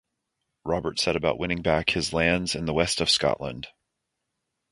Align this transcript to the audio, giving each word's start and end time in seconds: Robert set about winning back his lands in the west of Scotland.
Robert 0.65 0.99
set 0.99 1.15
about 1.15 1.37
winning 1.37 1.61
back 1.61 1.91
his 1.91 2.11
lands 2.11 2.55
in 2.55 2.65
the 2.65 2.73
west 2.73 3.01
of 3.01 3.07
Scotland. 3.11 3.67